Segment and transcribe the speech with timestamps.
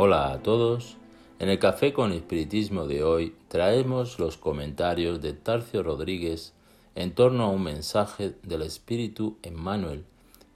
[0.00, 0.96] Hola a todos.
[1.40, 6.54] En el Café con Espiritismo de hoy traemos los comentarios de Tarcio Rodríguez
[6.94, 10.04] en torno a un mensaje del Espíritu Emmanuel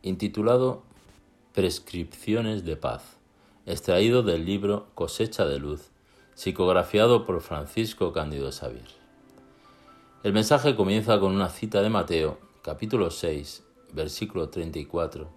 [0.03, 0.85] intitulado
[1.55, 3.17] Prescripciones de Paz,
[3.67, 5.91] extraído del libro Cosecha de Luz,
[6.37, 8.87] psicografiado por Francisco Cándido Xavier.
[10.23, 15.29] El mensaje comienza con una cita de Mateo, capítulo 6, versículo 34,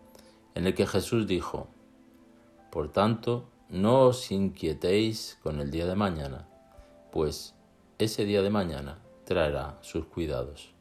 [0.53, 1.69] en el que Jesús dijo,
[2.69, 6.47] Por tanto, no os inquietéis con el día de mañana,
[7.11, 7.55] pues
[7.97, 10.73] ese día de mañana traerá sus cuidados.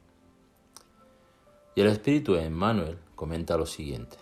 [1.75, 4.17] Y el Espíritu Emmanuel comenta lo siguiente.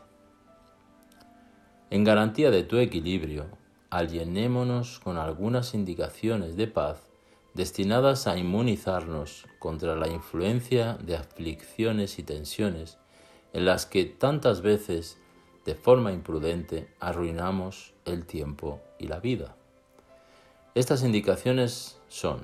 [1.91, 3.47] En garantía de tu equilibrio,
[3.91, 7.07] alienémonos con algunas indicaciones de paz
[7.55, 12.99] destinadas a inmunizarnos contra la influencia de aflicciones y tensiones
[13.53, 15.19] en las que tantas veces,
[15.65, 19.55] de forma imprudente, arruinamos el tiempo y la vida.
[20.75, 22.41] Estas indicaciones son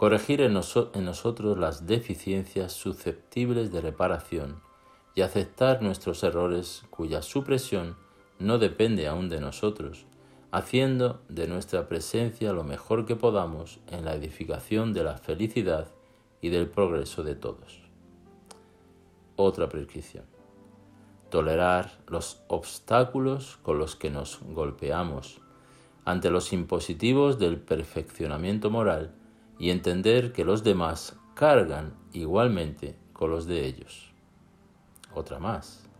[0.00, 4.62] corregir en, nosotros las deficiencias susceptibles de reparación
[5.14, 7.96] y aceptar nuestros errores cuya supresión
[8.38, 10.06] no depende aún de nosotros,
[10.52, 15.88] haciendo de nuestra presencia lo mejor que podamos en la edificación de la felicidad
[16.40, 17.82] y del progreso de todos.
[19.36, 20.29] Otra prescripción.
[21.30, 25.40] Tolerar los obstáculos con los que nos golpeamos
[26.04, 29.14] ante los impositivos del perfeccionamiento moral
[29.58, 34.12] y entender que los demás cargan igualmente con los de ellos.
[35.14, 35.90] Otra más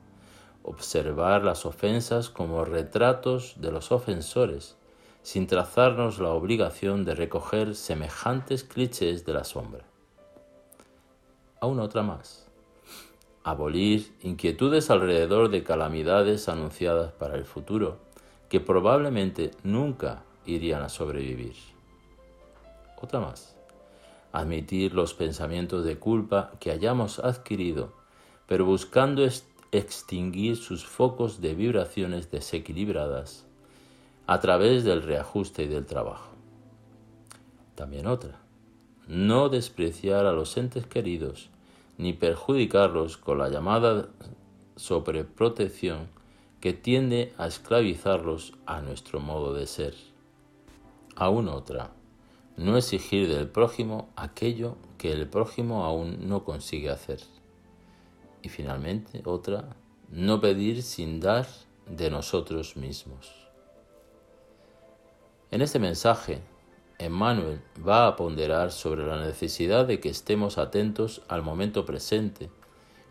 [0.63, 4.77] observar las ofensas como retratos de los ofensores,
[5.23, 9.85] sin trazarnos la obligación de recoger semejantes clichés de la sombra.
[11.61, 12.50] Aún otra más.
[13.43, 17.99] Abolir inquietudes alrededor de calamidades anunciadas para el futuro,
[18.51, 21.55] que probablemente nunca irían a sobrevivir.
[23.01, 23.57] Otra más.
[24.33, 27.95] Admitir los pensamientos de culpa que hayamos adquirido,
[28.47, 29.27] pero buscando
[29.73, 33.47] extinguir sus focos de vibraciones desequilibradas
[34.27, 36.31] a través del reajuste y del trabajo.
[37.75, 38.39] También otra,
[39.09, 41.49] no despreciar a los entes queridos
[42.01, 44.09] ni perjudicarlos con la llamada
[44.77, 46.09] sobreprotección
[46.61, 49.95] que tiende a esclavizarlos a nuestro modo de ser.
[51.15, 51.91] Aún otra,
[52.57, 57.21] no exigir del prójimo aquello que el prójimo aún no consigue hacer.
[58.41, 59.77] Y finalmente, otra,
[60.09, 61.47] no pedir sin dar
[61.87, 63.31] de nosotros mismos.
[65.51, 66.41] En este mensaje,
[67.01, 72.51] Emmanuel va a ponderar sobre la necesidad de que estemos atentos al momento presente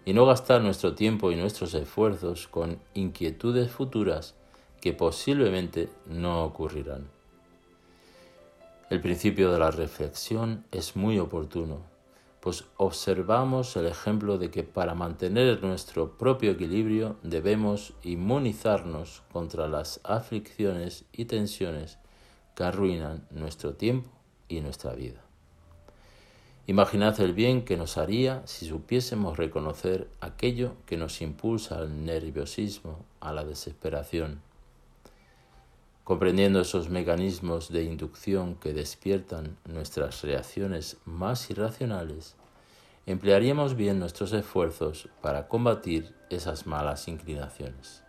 [0.06, 4.36] y no gastar nuestro tiempo y nuestros esfuerzos con inquietudes futuras
[4.80, 7.10] que posiblemente no ocurrirán.
[8.90, 11.90] El principio de la reflexión es muy oportuno
[12.40, 20.00] pues observamos el ejemplo de que para mantener nuestro propio equilibrio debemos inmunizarnos contra las
[20.04, 21.98] aflicciones y tensiones
[22.60, 24.10] que arruinan nuestro tiempo
[24.50, 25.22] y nuestra vida.
[26.68, 33.06] Imaginad el bien que nos haría si supiésemos reconocer aquello que nos impulsa al nerviosismo,
[33.22, 34.42] a la desesperación.
[36.04, 42.36] Comprendiendo esos mecanismos de inducción que despiertan nuestras reacciones más irracionales,
[43.06, 48.04] emplearíamos bien nuestros esfuerzos para combatir esas malas inclinaciones.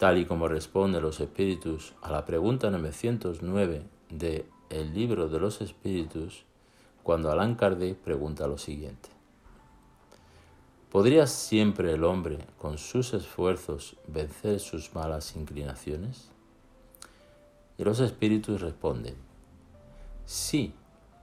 [0.00, 5.60] Tal y como responden los espíritus a la pregunta 909 de El libro de los
[5.60, 6.46] espíritus,
[7.02, 9.10] cuando Allan Kardec pregunta lo siguiente.
[10.90, 16.30] ¿Podría siempre el hombre, con sus esfuerzos, vencer sus malas inclinaciones?
[17.76, 19.16] Y los espíritus responden,
[20.24, 20.72] sí,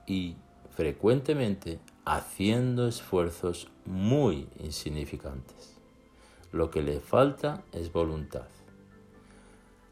[0.06, 0.36] y
[0.70, 5.74] frecuentemente haciendo esfuerzos muy insignificantes.
[6.52, 8.46] Lo que le falta es voluntad.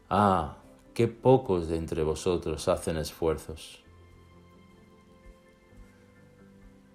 [0.09, 0.57] Ah,
[0.93, 3.83] qué pocos de entre vosotros hacen esfuerzos.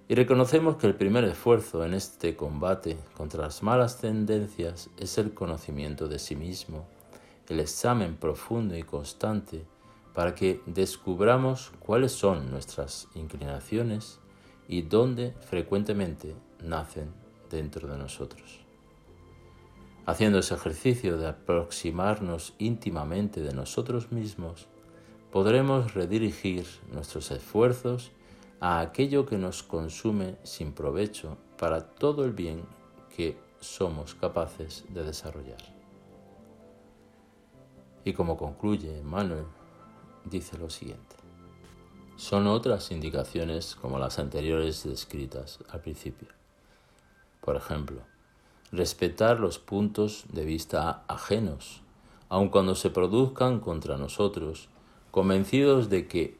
[0.09, 5.35] Y reconocemos que el primer esfuerzo en este combate contra las malas tendencias es el
[5.35, 6.87] conocimiento de sí mismo,
[7.49, 9.67] el examen profundo y constante
[10.15, 14.20] para que descubramos cuáles son nuestras inclinaciones
[14.69, 17.12] y dónde frecuentemente nacen
[17.50, 18.62] dentro de nosotros.
[20.04, 24.66] Haciendo ese ejercicio de aproximarnos íntimamente de nosotros mismos,
[25.31, 28.10] podremos redirigir nuestros esfuerzos
[28.60, 32.64] a aquello que nos consume sin provecho para todo el bien
[33.16, 35.62] que somos capaces de desarrollar.
[38.05, 39.46] Y como concluye Manuel,
[40.25, 41.14] dice lo siguiente.
[42.16, 46.28] Son otras indicaciones como las anteriores descritas al principio.
[47.40, 48.02] Por ejemplo,
[48.72, 51.82] respetar los puntos de vista ajenos,
[52.30, 54.69] aun cuando se produzcan contra nosotros,
[55.10, 56.38] convencidos de que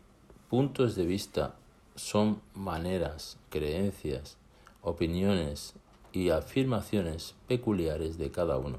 [0.49, 1.55] puntos de vista
[1.95, 4.39] son maneras, creencias,
[4.81, 5.75] opiniones
[6.11, 8.79] y afirmaciones peculiares de cada uno.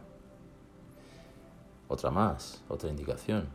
[1.87, 3.47] Otra más, otra indicación.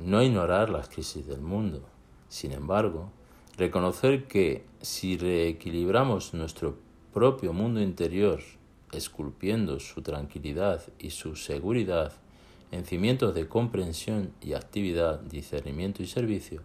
[0.00, 1.82] No ignorar las crisis del mundo.
[2.28, 3.10] Sin embargo,
[3.56, 6.76] reconocer que si reequilibramos nuestro
[7.12, 8.40] propio mundo interior,
[8.92, 12.12] esculpiendo su tranquilidad y su seguridad
[12.70, 16.62] en cimientos de comprensión y actividad, discernimiento y servicio,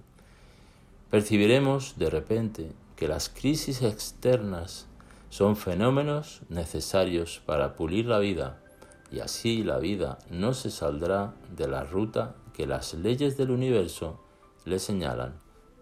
[1.10, 4.88] percibiremos de repente que las crisis externas
[5.30, 8.62] son fenómenos necesarios para pulir la vida
[9.12, 14.20] y así la vida no se saldrá de la ruta que las leyes del universo
[14.66, 15.40] le señalan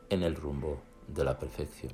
[0.09, 1.93] en el rumbo de la perfección.